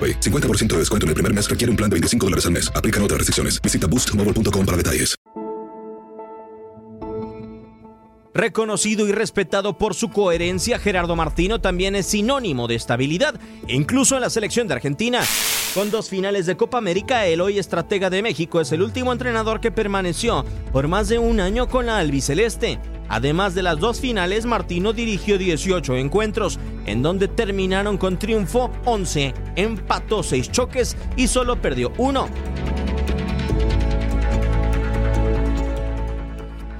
AroPay. 0.00 0.20
50% 0.20 0.68
de 0.68 0.78
descuento 0.78 1.04
en 1.04 1.08
el 1.08 1.14
primer 1.14 1.34
mes 1.34 1.50
requiere 1.50 1.70
un 1.70 1.76
plan 1.76 1.90
de 1.90 1.94
25 1.96 2.26
dólares 2.26 2.46
al 2.46 2.52
mes. 2.52 2.72
Aplican 2.74 3.02
otras 3.02 3.18
restricciones. 3.18 3.60
Visita 3.60 3.86
boostmobile.com 3.86 4.64
para 4.64 4.76
detalles. 4.78 5.20
Reconocido 8.32 9.08
y 9.08 9.12
respetado 9.12 9.76
por 9.76 9.94
su 9.94 10.08
coherencia, 10.10 10.78
Gerardo 10.78 11.16
Martino 11.16 11.60
también 11.60 11.96
es 11.96 12.06
sinónimo 12.06 12.68
de 12.68 12.76
estabilidad, 12.76 13.40
incluso 13.66 14.14
en 14.14 14.20
la 14.20 14.30
selección 14.30 14.68
de 14.68 14.74
Argentina. 14.74 15.20
Con 15.74 15.90
dos 15.90 16.08
finales 16.08 16.46
de 16.46 16.56
Copa 16.56 16.78
América, 16.78 17.26
el 17.26 17.40
hoy 17.40 17.58
estratega 17.58 18.08
de 18.08 18.22
México 18.22 18.60
es 18.60 18.70
el 18.70 18.82
último 18.82 19.12
entrenador 19.12 19.60
que 19.60 19.72
permaneció 19.72 20.44
por 20.72 20.86
más 20.86 21.08
de 21.08 21.18
un 21.18 21.40
año 21.40 21.68
con 21.68 21.86
la 21.86 21.98
albiceleste. 21.98 22.78
Además 23.10 23.56
de 23.56 23.64
las 23.64 23.80
dos 23.80 24.00
finales, 24.00 24.46
Martino 24.46 24.92
dirigió 24.92 25.36
18 25.36 25.96
encuentros, 25.96 26.60
en 26.86 27.02
donde 27.02 27.26
terminaron 27.26 27.98
con 27.98 28.20
triunfo 28.20 28.70
11, 28.84 29.34
empató 29.56 30.22
6 30.22 30.52
choques 30.52 30.96
y 31.16 31.26
solo 31.26 31.60
perdió 31.60 31.92
uno. 31.98 32.28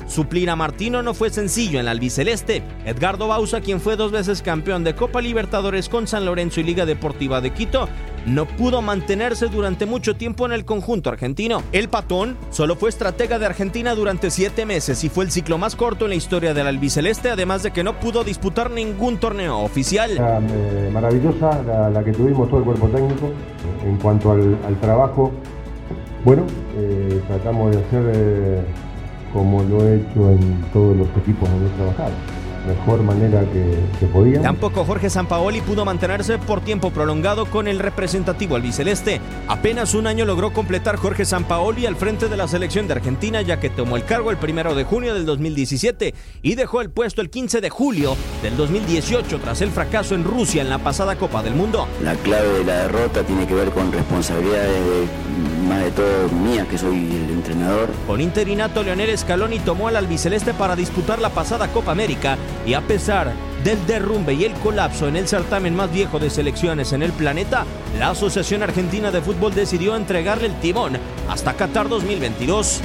Suplir 0.07 0.51
a 0.51 0.57
Martino 0.57 1.03
no 1.03 1.15
fue 1.15 1.31
sencillo 1.31 1.79
en 1.79 1.85
la 1.85 1.93
albiceleste. 1.93 2.65
Edgardo 2.85 3.29
Bausa, 3.29 3.61
quien 3.61 3.81
fue 3.81 3.95
dos 3.95 4.11
veces 4.11 4.43
campeón 4.43 4.83
de 4.83 4.97
Copa 4.97 5.21
Libertadores 5.21 5.89
con 5.89 6.09
San 6.09 6.25
Lorenzo 6.25 6.61
y 6.61 6.65
Liga 6.65 6.85
Deportiva 6.85 7.41
de 7.41 7.53
Quito, 7.53 7.89
no 8.27 8.47
pudo 8.47 8.83
mantenerse 8.83 9.47
durante 9.47 9.87
mucho 9.87 10.15
tiempo 10.15 10.47
en 10.47 10.53
el 10.53 10.65
conjunto 10.65 11.11
argentino. 11.11 11.63
El 11.73 11.89
patón 11.89 12.37
solo 12.51 12.77
fue 12.77 12.89
estratega 12.89 13.39
de 13.39 13.47
Argentina 13.47 13.95
durante 13.95 14.31
siete 14.31 14.67
meses 14.67 15.03
y 15.05 15.09
fue 15.09 15.25
el 15.25 15.31
ciclo 15.31 15.59
más 15.59 15.77
corto 15.77 16.05
en 16.05 16.11
la 16.11 16.17
historia 16.17 16.55
del 16.55 16.67
albiceleste, 16.67 17.31
además 17.31 17.63
de 17.63 17.71
que 17.71 17.85
no 17.85 17.99
pudo 17.99 18.25
disputar 18.25 18.71
ningún 18.71 19.19
torneo 19.19 19.59
oficial. 19.59 20.11
Eh, 20.19 20.91
maravillosa 20.93 21.63
la, 21.93 22.05
que 22.05 22.13
tuvimos 22.13 22.49
todo 22.49 22.59
el 22.59 22.65
cuerpo 22.65 22.89
técnico 22.89 23.31
en 23.85 23.97
cuanto 23.97 24.33
al, 24.33 24.57
trabajo. 24.81 25.33
Bueno, 26.25 26.45
eh, 26.77 27.21
tratamos 27.29 27.75
de 27.75 27.83
hacer 27.83 28.13
eh, 28.15 28.63
como 29.33 29.63
lo 29.63 29.87
he 29.87 29.97
hecho 29.97 30.31
en 30.31 30.63
todos 30.73 30.97
los 30.97 31.09
equipos 31.17 31.49
donde 31.49 31.67
he 31.67 31.71
trabajado 31.71 32.40
mejor 32.67 33.03
manera 33.03 33.41
que, 33.41 33.79
que 33.99 34.07
podía. 34.07 34.43
Tampoco 34.43 34.85
Jorge 34.85 35.11
Sampaoli 35.11 35.61
pudo 35.61 35.85
mantenerse 35.85 36.39
por 36.39 36.61
tiempo 36.61 36.91
prolongado 36.91 37.47
con 37.47 37.69
el 37.69 37.79
representativo 37.79 38.57
albiceleste. 38.57 39.21
Apenas 39.49 39.95
un 39.95 40.07
año 40.07 40.25
logró 40.25 40.53
completar 40.53 40.97
Jorge 40.97 41.25
Sampaoli 41.25 41.87
al 41.87 41.97
frente 41.97 42.29
de 42.29 42.37
la 42.37 42.49
selección 42.49 42.87
de 42.87 42.95
Argentina, 42.95 43.43
ya 43.43 43.61
que 43.61 43.71
tomó 43.71 43.97
el 43.97 44.05
cargo 44.05 44.31
el 44.31 44.37
primero 44.37 44.75
de 44.75 44.85
junio 44.85 45.15
del 45.15 45.27
2017 45.27 46.15
y 46.43 46.55
dejó 46.55 46.81
el 46.81 46.91
puesto 46.91 47.21
el 47.21 47.31
15 47.31 47.61
de 47.61 47.71
julio 47.71 48.17
del 48.43 48.57
2018 48.57 49.39
tras 49.39 49.61
el 49.61 49.71
fracaso 49.71 50.15
en 50.15 50.25
Rusia 50.25 50.63
en 50.63 50.71
la 50.71 50.79
pasada 50.79 51.17
Copa 51.17 51.43
del 51.43 51.55
Mundo. 51.55 51.87
La 52.03 52.15
clave 52.15 52.49
de 52.59 52.65
la 52.65 52.77
derrota 52.83 53.23
tiene 53.23 53.47
que 53.47 53.55
ver 53.55 53.71
con 53.71 53.93
responsabilidades 53.93 54.69
de, 54.69 55.50
de 55.79 55.91
todo 55.91 56.29
mía, 56.29 56.67
que 56.69 56.79
soy 56.79 56.97
el 56.97 57.31
entrenador. 57.31 57.91
Con 58.07 58.21
interinato, 58.21 58.83
Leonel 58.83 59.17
Scaloni 59.17 59.59
tomó 59.61 59.89
al 59.89 59.97
albiceleste 59.97 60.55
para 60.55 60.77
disputar 60.77 61.21
la 61.21 61.31
pasada 61.31 61.69
Copa 61.69 61.93
América 61.93 62.37
y 62.67 62.75
a 62.75 62.81
pesar 62.81 63.33
del 63.65 63.87
derrumbe 63.87 64.35
y 64.35 64.45
el 64.45 64.53
colapso 64.55 65.09
en 65.09 65.17
el 65.17 65.29
certamen 65.29 65.77
más 65.77 65.93
viejo 65.93 66.19
de 66.19 66.31
selecciones 66.31 66.93
en 66.93 67.03
el 67.03 67.13
planeta, 67.13 67.65
la 67.99 68.11
Asociación 68.11 68.63
Argentina 68.63 69.11
de 69.11 69.21
Fútbol 69.21 69.55
decidió 69.55 69.97
entregarle 69.97 70.47
el 70.47 70.59
timón 70.61 70.99
hasta 71.29 71.55
Qatar 71.55 71.89
2022. 71.89 72.81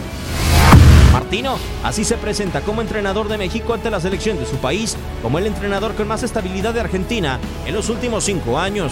Martino 1.13 1.57
así 1.83 2.03
se 2.03 2.17
presenta 2.17 2.59
como 2.59 2.81
entrenador 2.81 3.29
de 3.29 3.37
México 3.37 3.73
ante 3.73 3.89
la 3.89 4.01
selección 4.01 4.37
de 4.37 4.45
su 4.45 4.57
país, 4.57 4.97
como 5.21 5.39
el 5.39 5.47
entrenador 5.47 5.95
con 5.95 6.09
más 6.09 6.23
estabilidad 6.23 6.73
de 6.73 6.81
Argentina 6.81 7.39
en 7.65 7.73
los 7.73 7.87
últimos 7.89 8.25
cinco 8.25 8.59
años. 8.59 8.91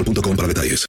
boostmobile.com 0.03 0.35
para 0.35 0.47
detalles. 0.47 0.85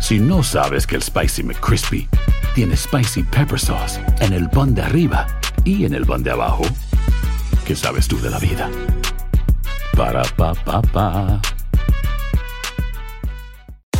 Si 0.00 0.18
no 0.18 0.42
sabes 0.42 0.86
que 0.86 0.96
el 0.96 1.02
Spicy 1.02 1.42
McCrispy 1.42 2.08
tiene 2.54 2.76
Spicy 2.76 3.22
Pepper 3.24 3.58
Sauce 3.58 4.00
en 4.20 4.32
el 4.32 4.48
pan 4.48 4.74
de 4.74 4.82
arriba 4.82 5.26
y 5.64 5.84
en 5.84 5.94
el 5.94 6.06
pan 6.06 6.22
de 6.22 6.30
abajo, 6.30 6.62
¿qué 7.66 7.74
sabes 7.74 8.08
tú 8.08 8.20
de 8.20 8.30
la 8.30 8.38
vida? 8.38 8.70
Para, 9.96 10.22
pa, 10.22 10.54
pa, 10.54 10.80
pa. 10.80 11.40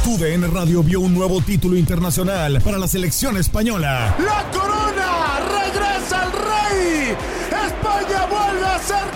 TUDN 0.05 0.51
Radio 0.55 0.83
vio 0.83 1.01
un 1.01 1.13
nuevo 1.13 1.41
título 1.41 1.77
internacional 1.77 2.63
para 2.63 2.79
la 2.79 2.89
selección 2.89 3.37
española. 3.37 4.17
¡La 4.19 4.51
corona! 4.51 5.41
¡Regresa 5.61 6.25
el 6.25 6.33
rey! 6.33 7.17
¡España 7.67 8.27
vuelve 8.27 8.67
a 8.67 8.79
ser 8.79 9.08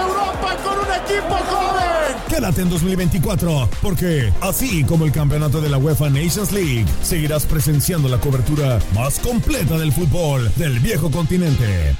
Europa 0.00 0.56
con 0.64 0.78
un 0.78 0.92
equipo 1.04 1.34
joven. 1.34 2.16
Quédate 2.28 2.62
en 2.62 2.70
2024, 2.70 3.68
porque 3.82 4.32
así 4.40 4.84
como 4.84 5.04
el 5.04 5.12
campeonato 5.12 5.60
de 5.60 5.68
la 5.68 5.78
UEFA 5.78 6.08
Nations 6.10 6.52
League, 6.52 6.86
seguirás 7.02 7.44
presenciando 7.46 8.08
la 8.08 8.18
cobertura 8.18 8.78
más 8.94 9.18
completa 9.18 9.78
del 9.78 9.92
fútbol 9.92 10.50
del 10.56 10.78
viejo 10.80 11.10
continente. 11.10 11.96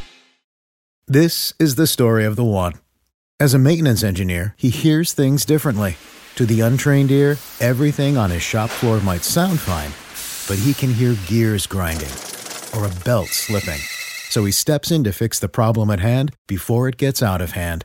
This 1.06 1.54
is 1.58 1.74
the 1.74 1.86
story 1.86 2.24
of 2.24 2.36
the 2.36 2.44
one. 2.44 2.74
As 3.40 3.54
a 3.54 3.58
maintenance 3.58 4.04
engineer, 4.04 4.54
he 4.56 4.70
hears 4.70 5.12
things 5.12 5.44
differently. 5.44 5.96
To 6.36 6.46
the 6.46 6.60
untrained 6.60 7.10
ear, 7.10 7.36
everything 7.58 8.16
on 8.16 8.30
his 8.30 8.42
shop 8.42 8.70
floor 8.70 9.00
might 9.00 9.24
sound 9.24 9.58
fine, 9.58 9.90
but 10.46 10.62
he 10.62 10.72
can 10.72 10.94
hear 10.94 11.16
gears 11.26 11.66
grinding 11.66 12.12
or 12.76 12.86
a 12.86 13.04
belt 13.04 13.28
slipping. 13.28 13.80
So 14.30 14.44
he 14.44 14.52
steps 14.52 14.92
in 14.92 15.02
to 15.04 15.12
fix 15.12 15.40
the 15.40 15.48
problem 15.48 15.90
at 15.90 16.00
hand 16.00 16.32
before 16.46 16.88
it 16.88 16.96
gets 16.96 17.22
out 17.22 17.40
of 17.40 17.52
hand. 17.52 17.84